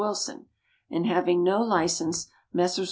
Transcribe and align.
Wilson, 0.01 0.47
and 0.89 1.05
having 1.05 1.43
no 1.43 1.61
license, 1.61 2.25
Messrs. 2.51 2.79